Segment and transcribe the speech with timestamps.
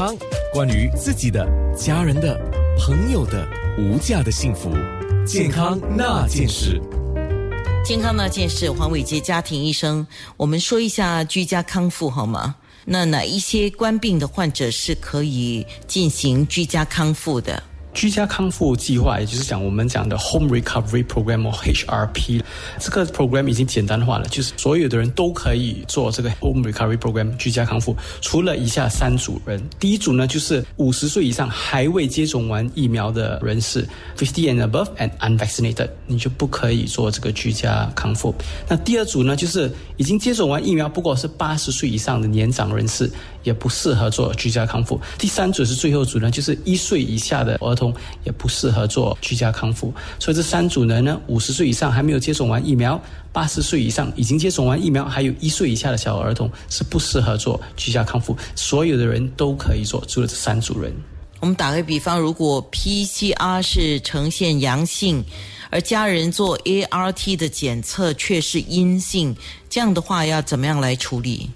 [0.00, 0.16] 康，
[0.50, 1.46] 关于自己的、
[1.76, 2.34] 家人的、
[2.78, 4.70] 朋友的无价的幸福，
[5.26, 6.80] 健康那件事。
[7.84, 10.06] 健康那件事，黄伟杰家庭医生，
[10.38, 12.54] 我们说一下居家康复好吗？
[12.86, 17.62] 那哪一些冠病的患者是可以进行居家康复的？
[17.92, 22.42] 居家康复计划，也就是讲我们讲的 Home Recovery Program 或 HRP，
[22.78, 29.60] 这个 program 已经简单化了，就是所有的人都可以做这个 Home Recovery Program 居家康复，除了以下三组人。
[29.78, 38.34] 第一组呢，就是五十岁以上还未接种完疫苗的人士，fifty and above and unvaccinated，你就不可以做这个居家康复。
[38.68, 43.10] 那第二组呢，就是已经接种完疫苗，不过是八十岁以上的年长人士，
[43.42, 45.00] 也不适合做居家康复。
[45.18, 47.79] 第三组是最后组呢，就是一岁以下的儿童
[48.24, 53.00] 也不适合做居家康复，所以这三组人呢，五十岁以上还没有接种完疫苗，
[53.32, 58.36] 八十岁以上已经接种完疫苗，还有一岁以下的小儿童是不适合做居家康复。
[58.56, 60.92] 所有的人都可以做，除了这三组人。
[61.40, 65.24] 我们打个比方，如果 PCR 是呈现阳性，
[65.70, 69.34] 而家人做 ART 的检测却是阴性，
[69.70, 71.48] 这样的话要怎么样来处理？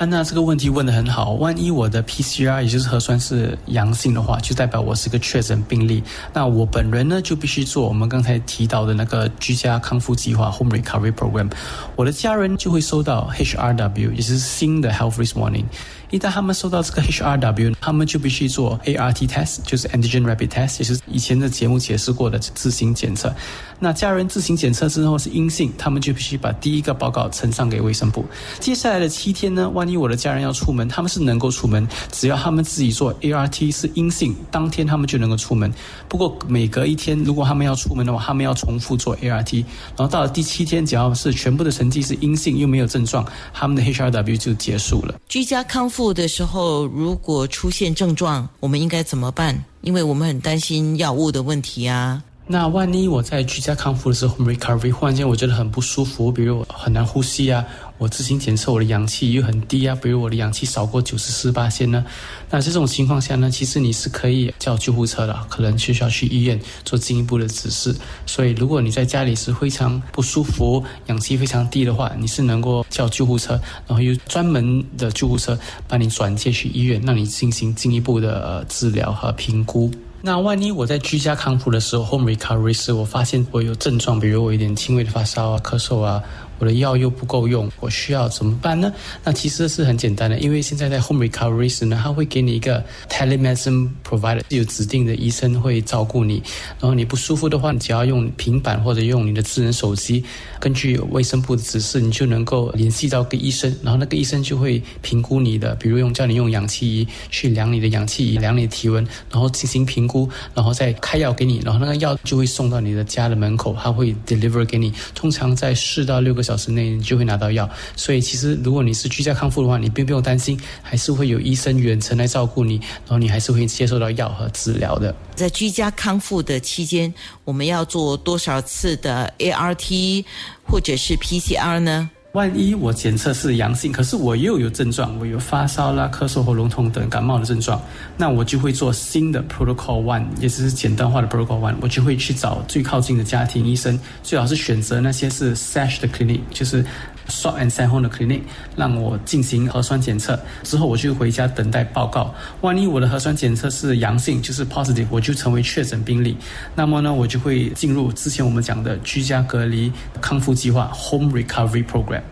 [0.00, 1.32] 安娜这个问题问得很好。
[1.32, 6.02] 万一我的 PCR 也就是核酸是阳性的话，就代表我是个确诊病例。
[6.32, 11.50] 那我本人呢，就必须做我们刚才提到的那个居家康复计划 （Home Recovery Program）。
[11.96, 15.66] 我的家人就会收到 HRW，也就是新的 Health Risk Warning。
[16.08, 23.32] 一旦他们收到这个 HRW，他们就必须做 ART test，就是 Antigen Rapid Test，也是以前的节目解释过的自行检测。
[23.78, 28.24] 那家人自行检测之后是阴性，他们就必须把第一个报告呈上给卫生部。
[28.58, 35.72] 接下来的七天呢，万一我的家人要出门，他们是能够出门，只要他们自己做 ART 是阴性，当天他们就能够出门。
[36.08, 39.64] 不过每隔一天，如果他们要出门的话，他们要重复做 ART。
[39.96, 45.14] 然后到了第七天，只要是全部的成绩是阴性又没有症状，他们的 HRW 就结束了。
[45.28, 46.00] 居家康复。
[46.00, 49.62] 复的时候，如果出现症状，我们应该怎么办？
[49.82, 52.22] 因为我们很担心药物的问题啊。
[52.52, 57.64] 那万一我在居家康复的时候，recovery 忽然间我觉得很不舒服，比如我很难呼吸啊。
[57.96, 62.04] 我自行检测我的氧气又很低啊，比如我的氧气少过九十四八线呢，
[62.50, 67.94] 那这种情况下呢，其实你是可以叫救护车的，可能就需要去医院做进一步的指示。
[68.26, 73.52] 所以如果你在家里是非常不舒服，氧气非常低的话，你是能够叫救护车，
[73.86, 75.56] 然后有专门的救护车
[75.86, 79.88] 把你转接去医院，让你进行进一步的治疗和评估。
[80.22, 86.22] 那万一我在居家康复的时候，home recovery 时，我发现我有症状，比如我有点轻微的发烧啊、咳嗽啊。
[86.60, 88.92] 我的药又不够用，我需要怎么办呢？
[89.24, 96.42] 那其实是很简单的，因为现在在 home recovery 时呢，他会给你一个 telemedicine provider，有指定的医生会照顾你。
[96.78, 100.22] 然后你不舒服的话，你只要用平板或者用你的智能手机，
[100.60, 116.49] 根据卫生部的指示，你就能够联系到个医生，然后那个医生就会评估你的，比如用叫你用氧气仪去量你的氧气仪，量你的体温，然后进行评估，然后再开药给你，然后那个药就会送到你的家的门口，他会 deliver 给你，通常在四到六个小。
[116.50, 122.74] 小时内你就会拿到药，所以其实如果你是居家康复的话，你并不用担心，还是会有医生远程来照顾你，
[123.06, 125.14] 然后你还是会接受到药和治疗的。
[125.36, 130.24] 在居家康复的期间，我们要做多少次的 ART
[130.66, 132.10] 或者是 PCR 呢？
[132.32, 137.82] 万一我检测是阳性，可是我又有症状，我有发烧啦、咳嗽、喉咙痛等感冒的症状，
[138.16, 146.84] 那我就会做新的 Protocol One，也就是简单化的 Protocol One，我就会去找最靠近的家庭医生，最好是选择那些是 Sash 的 clinic，就是。
[147.30, 148.40] Shot and s e home 的 clinic
[148.76, 152.34] 让我进行核酸检测之后，我就回家等待报告。
[152.60, 156.36] 万一我的核酸检测是阳性，就是 positive，我就成为确诊病例。
[156.74, 162.22] 那么呢，我就会进入之前我们讲的居家隔离康复计划 （Home Recovery Program）。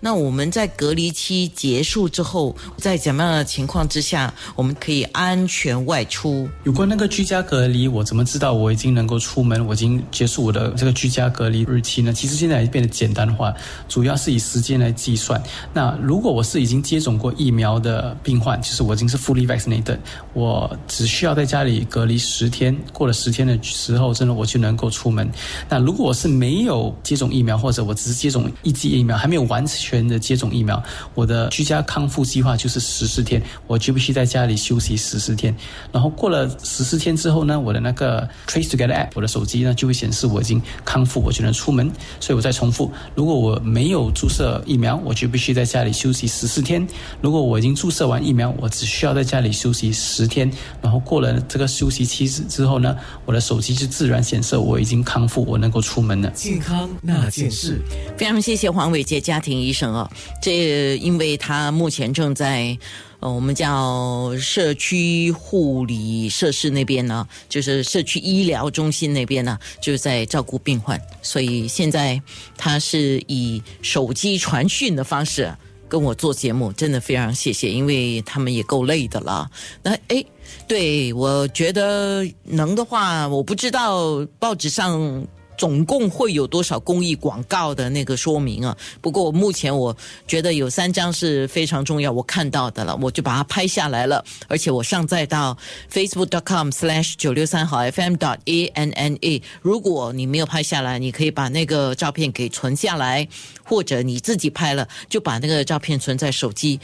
[0.00, 6.48] 那我们在隔离期结束之后，在怎么样的情况之下，我们可以安全外出？
[6.62, 9.66] 有关那个居家隔离，我怎么知道我已经能够出门？
[9.66, 12.12] 我已经结束我的这个居家隔离日期呢？
[12.12, 13.52] 其实现在变得简单化，
[13.88, 15.42] 主要是以时间来计算。
[15.74, 19.98] 那如果我是已经接种过疫苗的病患，就是我已经是 fully vaccinated，
[20.32, 25.28] 我只需要在家里隔离十天，过了十天的时候，真的我就能够出门。
[25.68, 29.87] 那如果我是没有接种疫苗，或者我只是接种一剂疫苗，还没有完成。
[29.88, 30.82] 全的接种疫苗，
[31.14, 35.54] 我的居家康复计划就是十四天，我就必须在家里休息十四天。
[35.90, 41.90] 然后过了十四天之后呢，我的那个 Trace Together App，我的手机呢就会显示我已经康复，我就能出门。
[42.20, 46.86] 所以我再重复，如果我没有注射疫苗，我就必须在家里休息十四天；
[47.22, 50.50] 如果我已经注射完疫苗，我只需要在家里休息十天。
[50.82, 52.94] 然后过了这个休息期之后呢，
[53.24, 56.28] 我的手机就自然显示我已经康复，我能够出门了。
[56.32, 57.80] 健康那件事，
[58.18, 59.77] 非常谢谢黄伟杰家庭医生。
[59.78, 60.10] 生啊，
[60.42, 62.76] 这因为他目前正在
[63.20, 72.20] 呃我们叫社区护理设施那边呢，就是社区医疗中心那边呢，就在照顾病患，所以现在
[72.56, 75.54] 他是以手机传讯的方式。
[75.90, 79.50] 跟我做节目，真的非常谢谢，因为他们也够累的了。
[79.82, 80.26] 那诶，
[80.66, 85.26] 对我觉得能的话，我不知道报纸上
[85.58, 88.74] 总共会有多少公益广告的那个说明啊。
[89.02, 89.94] 不过目前我
[90.26, 95.58] 觉得有三张是非常重要，我看到的了，我就把它拍下来了，而且我上载到
[95.92, 99.42] facebook.com/slash 九六三号 FM dot a n n a。
[99.60, 103.28] 如果你没有拍下来，你可以把那个照片给存下来。
[103.64, 106.80] 或者你自己拍了，就把那个照片存在手机，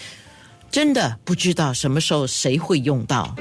[0.70, 3.34] 真的不知道什么时候谁会用到。